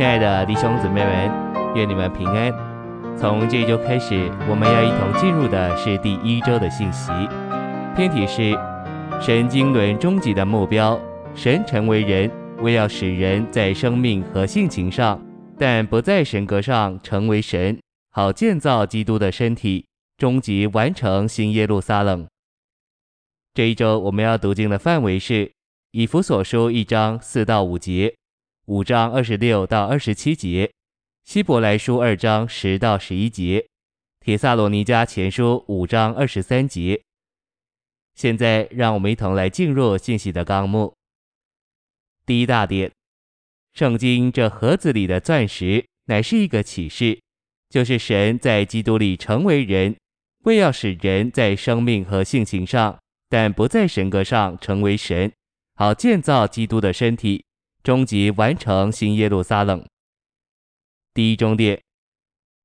[0.00, 1.30] 亲爱的弟兄姊妹们，
[1.74, 2.50] 愿你们平安。
[3.18, 7.12] 从这一周开始，我们要一同进入的是第一周的信息。
[7.94, 8.58] 篇题是
[9.20, 10.98] 神经纶终极的目标：
[11.34, 12.30] 神成为人，
[12.62, 15.22] 为要使人在生命和性情上，
[15.58, 17.78] 但不在神格上成为神，
[18.10, 19.84] 好建造基督的身体，
[20.16, 22.26] 终极完成新耶路撒冷。
[23.52, 25.52] 这一周我们要读经的范围是
[25.90, 28.14] 以弗所书一章四到五节。
[28.70, 30.70] 五章二十六到二十七节，
[31.24, 33.66] 希伯来书二章十到十一节，
[34.20, 37.02] 帖撒罗尼迦前书五章二十三节。
[38.14, 40.94] 现在，让我们一同来进入信息的纲目。
[42.24, 42.92] 第一大点，
[43.74, 47.20] 圣经这盒子里的钻石乃是一个启示，
[47.70, 49.96] 就是神在基督里成为人，
[50.44, 52.96] 为要使人在生命和性情上，
[53.28, 55.32] 但不在神格上成为神，
[55.74, 57.44] 好建造基督的身体。
[57.82, 59.84] 终极完成新耶路撒冷。
[61.14, 61.80] 第一终点，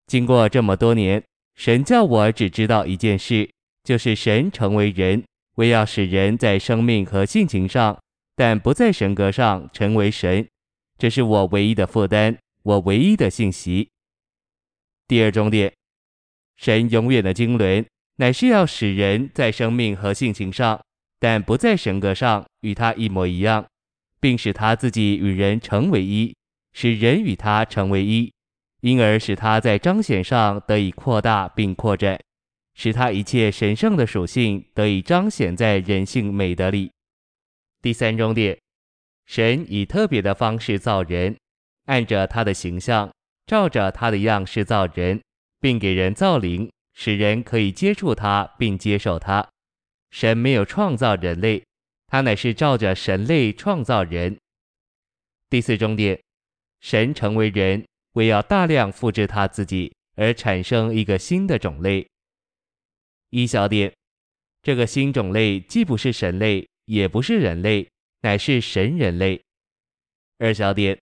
[0.08, 1.23] 经过这么多年，
[1.56, 3.50] 神叫我只知道一件事，
[3.84, 5.23] 就是神成为人，
[5.56, 7.98] 为要使人在生命和性情上，
[8.36, 10.48] 但不在神格上成为神。
[10.98, 13.90] 这是我唯一的负担，我唯一的信息。
[15.08, 15.73] 第二终点，
[16.58, 17.86] 神永远的经纶，
[18.18, 20.81] 乃是要使人在生命和性情上，
[21.20, 23.66] 但不在神格上与他一模一样。
[24.26, 26.36] 并使他自己与人成为一，
[26.73, 28.34] 使人与他成为一，
[28.81, 32.20] 因而使他在彰显上得以扩大并扩展，
[32.73, 36.92] 使他一切神圣的属性得以彰显在人性美德里。
[37.84, 38.58] 第三重点，
[39.28, 41.38] 神以特别的方式造人，
[41.86, 43.12] 按着他的形象，
[43.46, 45.22] 照着他的样式造人，
[45.62, 49.48] 并给人造灵，使人可以接触他并接受他。
[50.09, 51.62] 神没有创造人类。
[52.08, 54.38] 他乃是照着神类创造人。
[55.50, 56.20] 第四重点，
[56.81, 62.06] 神成为人，为要大量复制他自己，而产生一个新的种类。
[63.30, 63.94] 一小点，
[64.62, 67.88] 这个新种类既不是神类，也不是人类，
[68.22, 69.41] 乃是神人类。
[70.38, 70.97] 二小点，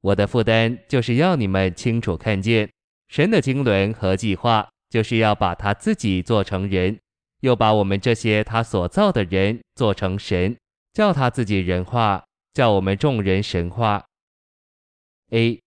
[0.00, 2.70] 我的负担就是要你们清楚看见
[3.08, 6.98] 神的经纶和计划，就是要把他自己做成人。
[7.44, 10.56] 又把我们这些他所造的人做成神，
[10.94, 12.24] 叫他自己人化，
[12.54, 14.02] 叫我们众人神化。
[15.28, 15.60] A，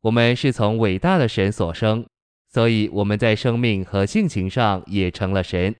[0.00, 2.04] 我们是从伟大的神所生，
[2.50, 5.76] 所以我们在生命和性情上也成了神。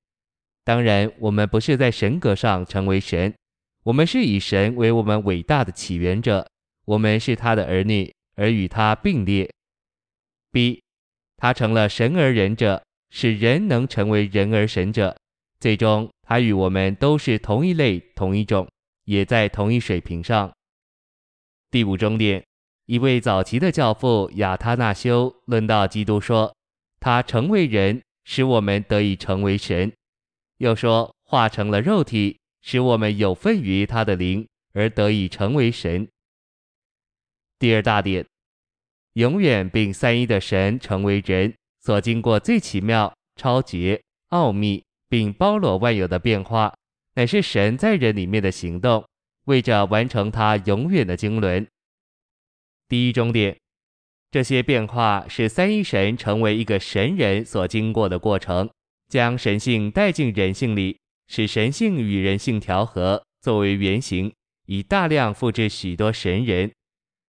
[0.62, 3.34] 当然，我们不是在神格上成为神，
[3.83, 6.49] 我们是以神为我们伟大的起源者，
[6.84, 9.51] 我们是他的儿女，而与他并列。
[10.53, 10.81] B，
[11.39, 15.16] 他成了神而人者，使人能成为人而神者。
[15.64, 18.69] 最终，他与我们都是同一类、同一种，
[19.04, 20.52] 也在同一水平上。
[21.70, 22.44] 第五重点，
[22.84, 26.54] 一位早期的教父亚他那修论到基督说
[27.00, 29.88] ：“他成为人，使我们得以成为神；
[30.58, 36.06] 又说化成了肉体，使我们有份于他的灵，而得以成为神。”
[37.58, 38.26] 第二大点，
[39.14, 44.84] 永远并三一的神成为人所经过最奇妙、超绝、奥秘。
[45.14, 46.75] 并包罗万有的变化，
[47.14, 49.06] 乃是神在人里面的行动，
[49.44, 51.64] 为着完成他永远的经纶。
[52.88, 53.56] 第一重点，
[54.32, 58.69] 这些变化是三一神成为一个神人所经过的过程，
[59.08, 60.98] 将神性带进人性里，
[61.28, 64.34] 使神性与人性调和，作为原型，
[64.66, 66.72] 以大量复制许多神人。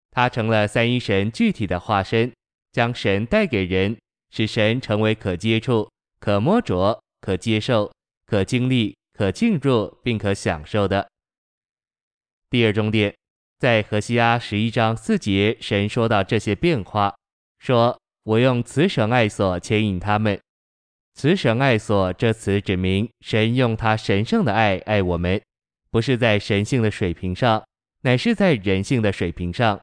[0.09, 2.33] 他成了三一神具体的化身，
[2.71, 3.95] 将神带给人，
[4.31, 5.87] 使神成为可接触、
[6.19, 6.99] 可摸着。
[7.25, 7.91] 可接受、
[8.27, 11.09] 可经历、可进入并可享受的。
[12.51, 13.15] 第二重点，
[13.57, 17.15] 在何西阿十一章四节，神说到这些变化，
[17.57, 20.39] 说：“我用慈绳爱所牵引他们。”
[21.17, 25.41] 慈绳爱所这词指明神用他神圣的爱爱我们，
[25.89, 27.65] 不是在神性的水平上，
[28.01, 29.81] 乃是在人性的水平上。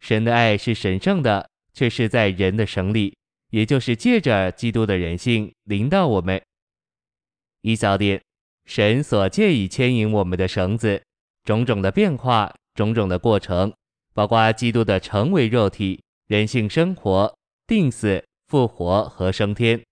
[0.00, 3.16] 神的爱是神圣的，却是在人的绳里，
[3.48, 6.38] 也就是借着基督的人性临到我们。
[7.66, 8.22] 一小点，
[8.66, 11.02] 神所借以牵引我们的绳子，
[11.42, 13.74] 种种的变化，种种的过程，
[14.14, 17.36] 包括基督的成为肉体、人性生活、
[17.66, 19.82] 定死、复活和升天，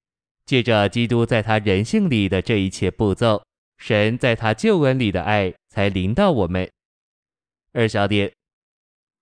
[0.47, 3.43] 借着基督在他人性里的这一切步骤，
[3.79, 6.71] 神在他救恩里的爱才临到我们。
[7.73, 8.33] 二小点，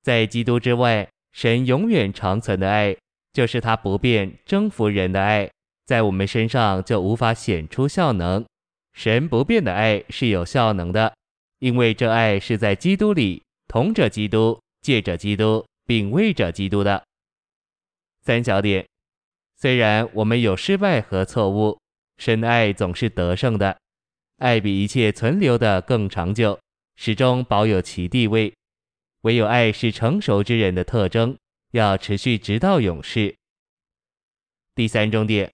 [0.02, 2.94] 在基督之外，神永远长存的爱，
[3.32, 5.50] 就是他不变征服人的爱。
[5.84, 8.44] 在我们身上就无法显出效能。
[8.94, 11.14] 神不变的爱是有效能的，
[11.58, 17.02] 因为这爱是在基督里，同着基督，借着基督，并为着基督的。
[18.20, 18.86] 三小点，
[19.56, 21.78] 虽然我们有失败和错误，
[22.18, 23.78] 神的爱总是得胜的，
[24.38, 26.58] 爱比一切存留的更长久，
[26.96, 28.52] 始终保有其地位。
[29.22, 31.36] 唯有爱是成熟之人的特征，
[31.70, 33.34] 要持续直到永世。
[34.74, 35.50] 第三重点，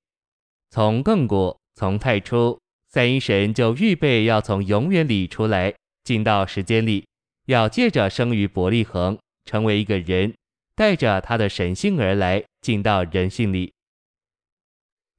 [0.71, 5.75] 从亘古，从太初，三一神就预备要从永远里出来，
[6.05, 7.07] 进到时间里，
[7.47, 10.35] 要借着生于伯利恒，成为一个人，
[10.75, 13.73] 带着他的神性而来，进到人性里。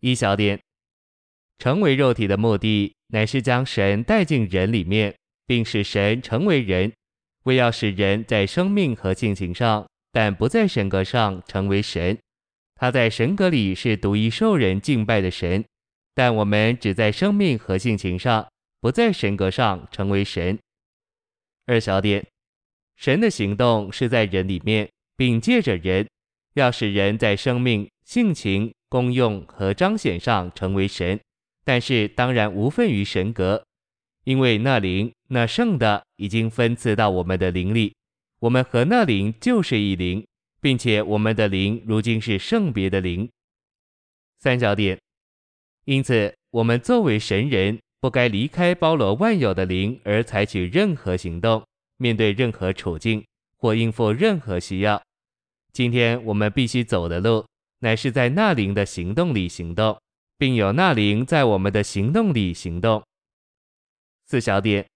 [0.02, 0.60] 一小点，
[1.58, 5.16] 成为肉体的目的，乃是将神带进人里面，
[5.48, 6.94] 并使神成为人。
[7.44, 12.16] 为要使人在生命和性情上，但不在神格上成为神。
[12.80, 15.66] 他在神格里是独一受人敬拜的神，
[16.16, 18.48] 但我们只在生命和性情上，
[18.80, 20.58] 不在神格上成为神。
[21.66, 22.26] 二小点，
[22.96, 26.08] 神的行动是在人里面，并借着人，
[26.54, 31.20] 要使人在生命、性情、功用和彰显上成为神。
[31.66, 33.62] 但是当然无分于神格。
[34.24, 37.94] 因为那灵，那圣的已经分赐到我们的灵里，
[38.40, 40.26] 我们和那灵就是一灵，
[40.62, 43.30] 并且我们的灵如今是圣别的灵。
[44.40, 45.00] 三小点，
[45.86, 51.66] 因此我们作为神人，不该离开包罗万有的灵而采取任何行动，
[51.98, 53.26] 面对任何处境
[53.58, 55.02] 或应付任何需要。
[55.74, 57.46] 今天我们必须走的路，
[57.80, 60.00] 乃是在那灵的行动里行动，
[60.38, 63.04] 并有那灵在我们的行动里行动。
[64.26, 64.88] 四小点，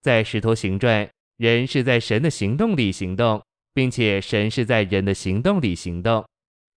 [0.00, 3.42] 在使徒行传，人是在神的行动里行动，
[3.74, 6.24] 并且神是在人的行动里行动，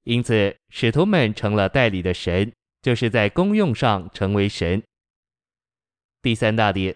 [0.04, 2.52] 因此使徒们成了代理的神，
[2.82, 4.82] 就是在功用上成为神。
[6.22, 6.96] 第三大点，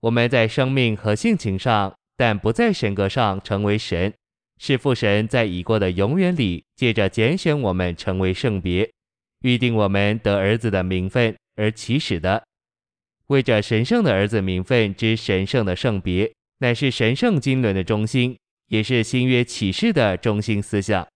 [0.00, 4.12] 我们在生命和性情上，但不在神格上成为神，
[4.58, 8.90] 是父神在已过的永远里，借着拣选我们成为圣别，
[9.40, 12.42] 预定我们得儿子的名分而起始的。
[13.28, 21.06] 为着神圣的儿子名分之神圣的圣别，乃是神圣经纶的中心，也是新约启示的中心思想。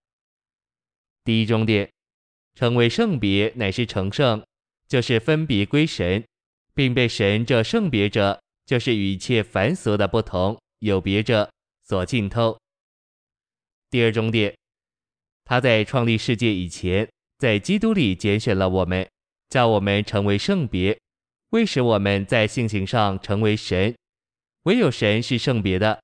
[1.24, 1.90] 第一重点，
[2.54, 4.44] 成为圣别乃是成圣，
[4.88, 6.24] 就是分别归神，
[6.74, 11.50] 并被神这圣别者，就是与一切凡俗的不同有别者
[11.84, 12.58] 所浸透。
[13.90, 14.56] 第二重点，
[15.44, 17.08] 他在创立世界以前，
[17.38, 19.08] 在基督里拣选了我们，
[19.48, 20.96] 叫我们成为圣别。
[21.50, 23.92] 为使我们在性情上成为神，
[24.62, 26.00] 唯有神是圣别的。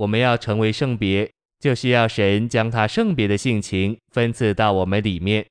[0.00, 5.44] 我们要成为圣别，就需要神将他圣别的性情分赐到我们里面。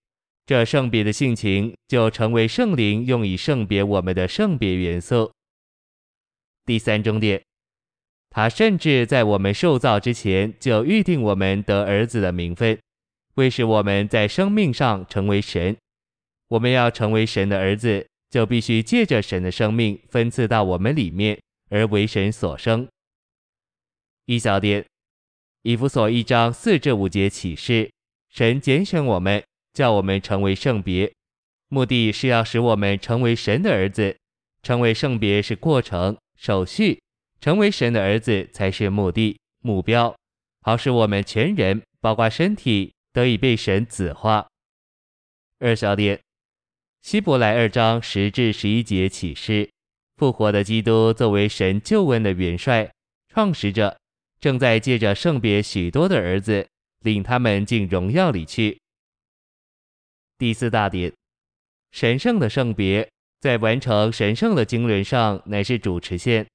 [0.47, 5.31] 这圣别的性情就成为圣灵用以圣别我们的圣别元素。
[6.65, 7.39] 第三重点，
[8.31, 12.75] 他甚至在我们受造之前就预定我们得儿子的名分，
[13.35, 15.77] 为使我们在生命上成为神。
[16.47, 18.07] 我们要成为神的儿子。
[18.29, 21.39] 就必须借着神的生命分赐到我们里面，
[21.71, 22.87] 而为神所生。
[24.29, 24.85] 一小点，
[25.63, 27.91] 以弗所一章四至五节启示，
[28.29, 29.43] 神拣选我们，
[29.73, 31.11] 叫我们成为圣别，
[31.69, 34.15] 目的是要使我们成为神的儿子。
[34.61, 37.01] 成为圣别是过程、手续，
[37.41, 40.15] 成为神的儿子才是目的、目标，
[40.61, 44.47] 好使我们全人，包括身体，得以被神子化。
[45.57, 46.19] 二小点。
[47.01, 49.67] 希伯来二章十至十一节启示，
[50.17, 52.91] 复活的基督作为神救恩的元帅、
[53.33, 53.97] 创始者，
[54.39, 56.67] 正在借着圣别许多的儿子，
[56.99, 58.79] 领他们进荣耀里去。
[60.37, 61.13] 第四大点，
[61.91, 66.47] 神圣的圣别在完成神圣的经纶上乃是主持线，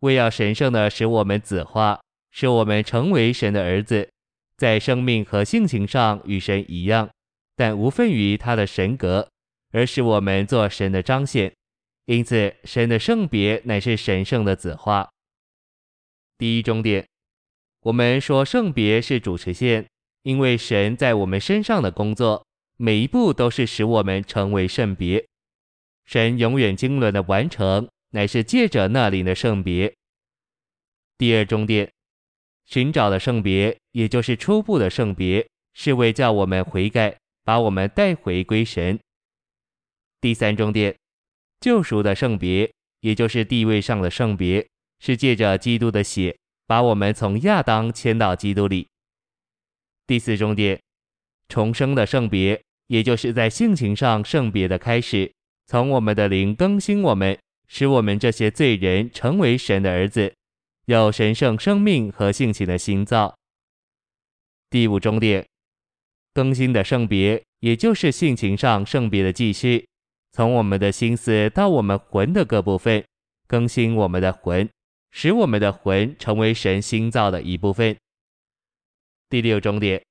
[0.00, 2.00] 为要神圣的使我们子化，
[2.32, 4.08] 使我们成为神的儿子，
[4.56, 7.08] 在生命和性情上与神一样，
[7.54, 9.28] 但无分于他的神格。
[9.70, 11.52] 而使我们做神的彰显，
[12.06, 15.10] 因此神的圣别乃是神圣的子化。
[16.38, 17.06] 第一终点，
[17.82, 19.86] 我们说圣别是主持线，
[20.22, 22.44] 因为神在我们身上的工作，
[22.76, 25.24] 每一步都是使我们成为圣别。
[26.04, 29.94] 神永远经纶的完成，乃是借着那灵的圣别。
[31.16, 31.92] 第二终点，
[32.66, 38.98] 寻找的圣别，也就是初步的圣别，是为叫我们悔改，把我们带回归神。
[40.20, 40.96] 第三终点，
[41.60, 44.66] 救赎的圣别，也就是地位上的圣别，
[44.98, 46.36] 是借着基督的血，
[46.68, 48.86] 把我们从亚当迁到基督里。
[50.06, 50.78] 第四重点，
[51.48, 55.32] 重生的圣别，也就是在性情上圣别的开始，
[55.66, 60.34] 从我们的灵更新我们，使我们这些罪人成为神的儿子，
[60.84, 63.34] 有神圣生命和性情的心造。
[64.68, 65.46] 第五重点，
[66.34, 69.88] 更新的圣别，也就是性情上圣别的继续，
[70.32, 73.02] 从我们的心思到我们魂的各部分，
[73.46, 74.68] 更新我们的魂，
[75.10, 77.96] 使我们的魂成为神新造的一部分。
[79.28, 80.02] 第六终点，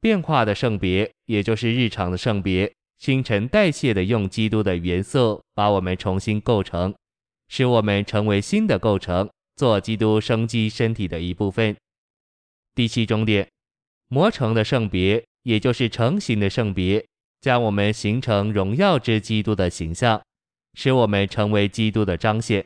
[0.00, 6.94] 变化的圣别，也就是日常的圣别，新陈代谢的用基督的元素把我们重新构成，
[7.48, 11.76] 使我们成为新的构成，做基督生机身体的一部分。
[12.74, 13.46] 第七终点。
[14.08, 17.04] 磨成的圣别，也就是成型的圣别，
[17.40, 20.22] 将我们形成荣耀之基督的形象，
[20.74, 22.64] 使我们成为基督的彰显。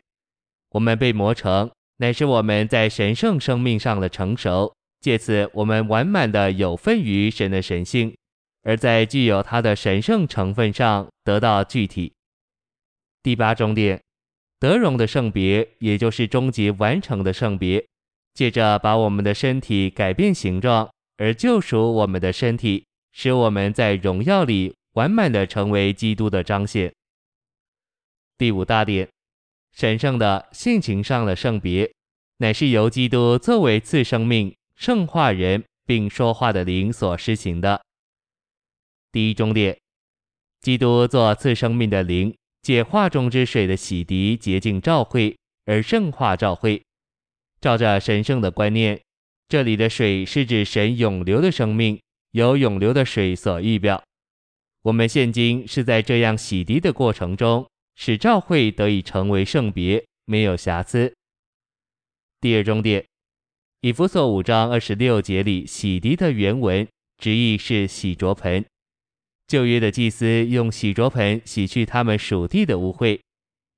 [0.70, 8.16] 我们被磨成，乃是我们在神圣生命上的成熟，借此我们完满的有份于神的神性，
[8.62, 12.12] 而在具有它的神圣成分上得到具体。
[13.22, 14.00] 第八重点，
[14.58, 17.86] 德荣的圣别，也就是终极完成的圣别，
[18.34, 20.90] 借着把我们的身体改变形状。
[21.22, 26.90] 而救赎我们的身体，使我们在荣耀里完满的成为基督的彰显。
[28.38, 29.06] 第五大点，
[29.72, 31.90] 神圣的性情上的圣别，
[32.38, 37.80] 乃是由基督作为次生命、圣化人并说话的灵所施行的。
[39.12, 39.78] 第一重点，
[40.60, 46.82] 基督做次生命的灵，借化中之水的洗涤洁净教会，而圣化教会，
[47.60, 49.00] 照着神圣的观念。
[49.48, 52.00] 这里的水是指神永流的生命，
[52.32, 54.02] 由永流的水所预表。
[54.82, 57.68] 我们现今是在这样洗涤的过程中，
[58.02, 61.14] 使召会得以成为圣别，没有瑕疵。
[62.40, 63.04] 第二重点，
[63.82, 66.88] 以弗所五章二十六节里洗涤的原文
[67.18, 68.64] 直译是洗濯盆。
[69.46, 73.20] 旧约的祭司用洗濯盆洗去他们属地的污秽，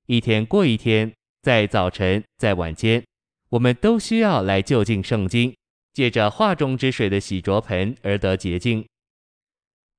[0.06, 1.12] 一天过一天，
[1.42, 3.02] 在早晨，在晚间，
[3.48, 5.52] 我们都需要来就近圣经。
[5.92, 8.86] 借着画中之水的洗濯盆而得洁净。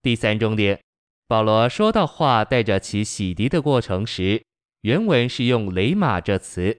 [0.01, 0.80] 第三重点，
[1.27, 4.44] 保罗说到话带着其洗涤的过程时，
[4.82, 6.77] 原文是用雷玛这词。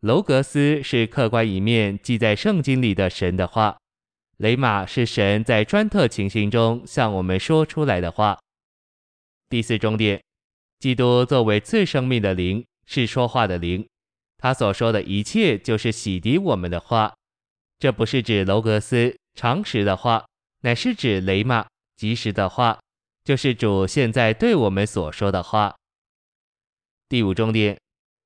[0.00, 3.78] 楼格斯是客观一面记在圣经里的神的话，
[4.36, 8.38] 雷玛是神在专特情形中向我们说出来的话。
[9.48, 10.22] 第四重点，
[10.78, 13.86] 基督作为次生命的灵，是说话的灵，
[14.38, 17.14] 他所说的一切就是洗涤我们的话。
[17.78, 20.24] 这不是指楼格斯常识的话，
[20.60, 22.80] 乃是指雷玛及时的话，
[23.24, 25.76] 就是主现在对我们所说的话。
[27.08, 27.78] 第五重点，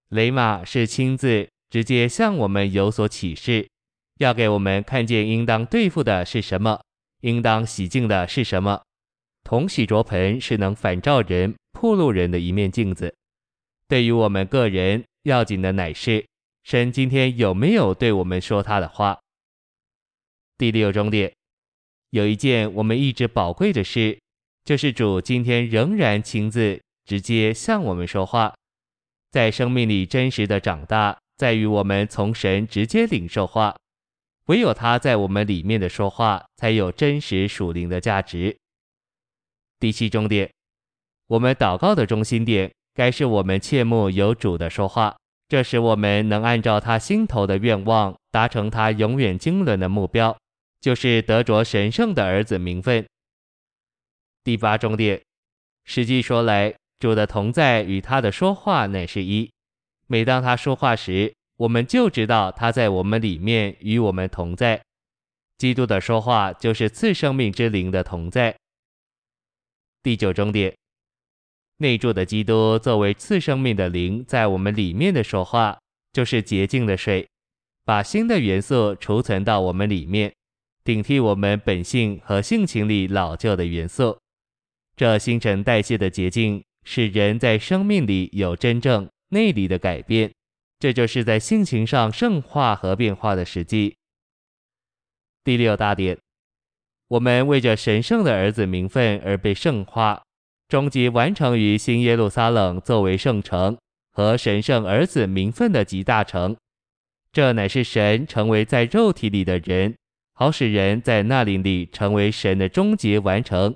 [0.08, 3.68] 雷玛是亲自直接向我们有所启示，
[4.18, 6.80] 要给我们看见应当对付的是什么，
[7.20, 8.82] 应当洗净的是什么。
[9.42, 13.14] 铜洗濯盆是能反照人、暴露人的一面镜子。
[13.88, 16.26] 对于我们个人要紧的乃是，
[16.64, 19.20] 神今天有没有对我们说他的话。
[20.58, 21.32] 第六重点，
[22.10, 24.18] 有一件我们一直宝贵的事，
[24.66, 28.52] 就是主今天仍然亲自直接向我们说话。
[29.30, 33.76] 在生命里真实的长大，在于我们从神直接领受话，
[34.46, 38.56] 唯有他在我们里面的说话，才有真实属灵的价值。
[39.78, 40.50] 第七重点，
[41.28, 45.14] 我们祷告的中心点，该是我们切慕有主的说话。
[45.46, 50.36] 这使我们能按照他心头的愿望，达成他永远经纶的目标。
[50.80, 53.06] 就是得着神圣的儿子名分。
[54.46, 55.20] 第八重点，
[55.86, 59.50] 实际说来，主的同在与他的说话乃是一。
[60.06, 64.80] 每当他说话时，我们就知道他在我们里面与我们同在。
[65.58, 68.56] 基督的说话就是次生命之灵的同在。
[70.00, 70.72] 第九重点，
[71.78, 75.76] 内住的基督作为次生命的灵在我们里面的说话，
[76.12, 77.26] 就是洁净的水，
[77.84, 80.32] 把新的元素储存到我们里面。
[80.84, 84.16] 顶替我们本性和性情里老旧的元素，
[84.96, 90.32] 这新陈代谢的捷径使人在生命里有真正内里的改变，
[90.78, 93.94] 这就是在性情上圣化和变化的实际。
[95.44, 96.16] 第六大点，
[97.08, 100.22] 我们为着神圣的儿子名分而被圣化，
[100.66, 103.76] 终极完成于新耶路撒冷作为圣城
[104.12, 106.56] 和神圣儿子名分的极大成，
[107.30, 109.94] 这乃是神成为在肉体里的人。
[110.32, 113.74] 好使人在那灵里成为神的终极完成，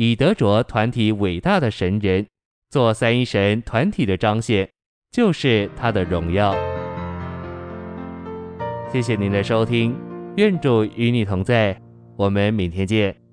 [0.00, 2.24] 以德卓团体伟大的神人，
[2.70, 4.70] 做三一神团体的彰显，
[5.10, 6.54] 就是他的荣耀。
[8.92, 9.98] 谢谢您的收听，
[10.36, 11.76] 愿主与你同在，
[12.16, 13.27] 我们明天见。